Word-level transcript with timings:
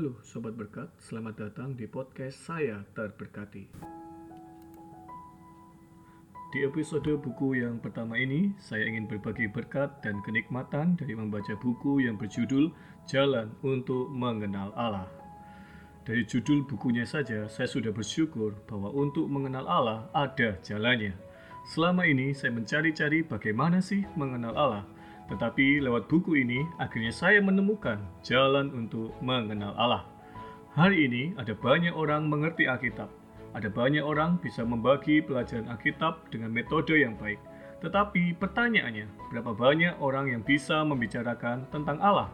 Halo 0.00 0.16
Sobat 0.24 0.56
Berkat, 0.56 0.88
selamat 0.96 1.34
datang 1.36 1.76
di 1.76 1.84
podcast 1.84 2.48
saya 2.48 2.80
terberkati. 2.96 3.68
Di 6.56 6.64
episode 6.64 7.20
buku 7.20 7.60
yang 7.60 7.76
pertama 7.84 8.16
ini, 8.16 8.56
saya 8.56 8.88
ingin 8.88 9.04
berbagi 9.04 9.44
berkat 9.52 10.00
dan 10.00 10.24
kenikmatan 10.24 10.96
dari 10.96 11.12
membaca 11.12 11.52
buku 11.52 12.00
yang 12.00 12.16
berjudul 12.16 12.72
Jalan 13.04 13.52
untuk 13.60 14.08
Mengenal 14.08 14.72
Allah. 14.72 15.04
Dari 16.08 16.24
judul 16.24 16.64
bukunya 16.64 17.04
saja, 17.04 17.44
saya 17.52 17.68
sudah 17.68 17.92
bersyukur 17.92 18.56
bahwa 18.64 18.88
untuk 18.96 19.28
mengenal 19.28 19.68
Allah 19.68 20.08
ada 20.16 20.56
jalannya. 20.64 21.12
Selama 21.76 22.08
ini 22.08 22.32
saya 22.32 22.56
mencari-cari 22.56 23.20
bagaimana 23.20 23.84
sih 23.84 24.08
mengenal 24.16 24.56
Allah, 24.56 24.84
tetapi 25.30 25.78
lewat 25.78 26.10
buku 26.10 26.42
ini, 26.42 26.66
akhirnya 26.82 27.14
saya 27.14 27.38
menemukan 27.38 28.02
jalan 28.26 28.66
untuk 28.74 29.14
mengenal 29.22 29.70
Allah. 29.78 30.02
Hari 30.74 31.06
ini 31.06 31.38
ada 31.38 31.54
banyak 31.54 31.94
orang 31.94 32.26
mengerti 32.26 32.66
Alkitab. 32.66 33.06
Ada 33.54 33.70
banyak 33.70 34.02
orang 34.02 34.42
bisa 34.42 34.66
membagi 34.66 35.22
pelajaran 35.22 35.70
Alkitab 35.70 36.30
dengan 36.34 36.50
metode 36.50 36.98
yang 36.98 37.14
baik. 37.14 37.38
Tetapi 37.78 38.36
pertanyaannya, 38.42 39.06
berapa 39.30 39.54
banyak 39.54 40.02
orang 40.02 40.34
yang 40.34 40.42
bisa 40.42 40.82
membicarakan 40.82 41.66
tentang 41.70 42.02
Allah? 42.02 42.30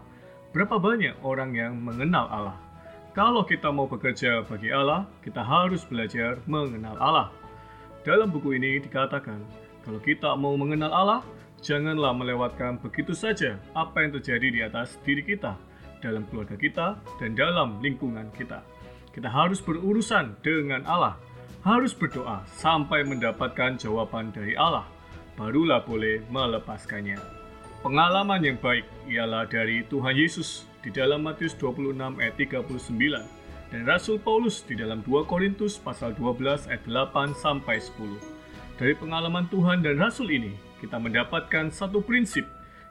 Berapa 0.56 0.80
banyak 0.80 1.20
orang 1.20 1.52
yang 1.52 1.76
mengenal 1.76 2.28
Allah? 2.32 2.56
Kalau 3.12 3.44
kita 3.44 3.72
mau 3.72 3.88
bekerja 3.88 4.44
bagi 4.44 4.72
Allah, 4.72 5.08
kita 5.24 5.40
harus 5.40 5.84
belajar 5.88 6.40
mengenal 6.44 6.96
Allah. 7.00 7.28
Dalam 8.04 8.28
buku 8.28 8.56
ini 8.56 8.80
dikatakan, 8.80 9.40
kalau 9.84 10.00
kita 10.00 10.36
mau 10.36 10.52
mengenal 10.58 10.92
Allah, 10.92 11.20
Janganlah 11.64 12.12
melewatkan 12.12 12.76
begitu 12.80 13.16
saja 13.16 13.56
apa 13.72 14.04
yang 14.04 14.16
terjadi 14.20 14.48
di 14.52 14.60
atas 14.60 15.00
diri 15.02 15.24
kita, 15.24 15.56
dalam 16.04 16.28
keluarga 16.28 16.56
kita, 16.56 17.00
dan 17.16 17.32
dalam 17.32 17.80
lingkungan 17.80 18.28
kita. 18.36 18.60
Kita 19.12 19.32
harus 19.32 19.64
berurusan 19.64 20.36
dengan 20.44 20.84
Allah, 20.84 21.16
harus 21.64 21.96
berdoa 21.96 22.44
sampai 22.60 23.02
mendapatkan 23.08 23.80
jawaban 23.80 24.28
dari 24.30 24.52
Allah, 24.52 24.84
barulah 25.34 25.80
boleh 25.80 26.20
melepaskannya. 26.28 27.16
Pengalaman 27.80 28.42
yang 28.44 28.58
baik 28.60 28.84
ialah 29.08 29.48
dari 29.48 29.86
Tuhan 29.88 30.16
Yesus 30.18 30.66
di 30.84 30.92
dalam 30.92 31.24
Matius 31.24 31.56
26 31.56 32.18
ayat 32.18 32.34
39 32.36 33.46
dan 33.70 33.82
Rasul 33.82 34.22
Paulus 34.22 34.62
di 34.62 34.78
dalam 34.78 35.02
2 35.02 35.26
Korintus 35.26 35.78
pasal 35.78 36.14
12 36.14 36.70
ayat 36.70 36.82
8 36.86 37.34
sampai 37.34 37.82
10. 37.82 38.18
Dari 38.76 38.94
pengalaman 38.94 39.48
Tuhan 39.48 39.80
dan 39.80 39.96
Rasul 39.98 40.30
ini, 40.30 40.52
kita 40.82 41.00
mendapatkan 41.00 41.72
satu 41.72 42.04
prinsip, 42.04 42.44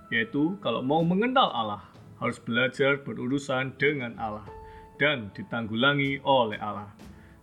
yaitu 0.10 0.58
kalau 0.62 0.82
mau 0.82 1.02
mengenal 1.06 1.50
Allah, 1.54 1.84
harus 2.20 2.40
belajar 2.40 3.02
berurusan 3.04 3.76
dengan 3.76 4.16
Allah 4.16 4.48
dan 4.96 5.30
ditanggulangi 5.36 6.24
oleh 6.24 6.58
Allah. 6.58 6.90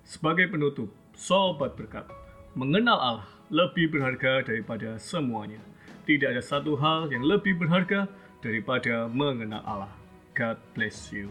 Sebagai 0.02 0.48
penutup, 0.50 0.90
sobat 1.14 1.76
berkat, 1.76 2.08
mengenal 2.56 2.98
Allah 2.98 3.28
lebih 3.52 3.92
berharga 3.92 4.42
daripada 4.42 4.96
semuanya. 4.96 5.60
Tidak 6.08 6.26
ada 6.26 6.42
satu 6.42 6.74
hal 6.74 7.12
yang 7.12 7.22
lebih 7.22 7.60
berharga 7.60 8.10
daripada 8.42 9.06
mengenal 9.06 9.62
Allah. 9.62 9.92
God 10.34 10.58
bless 10.74 11.12
you. 11.14 11.30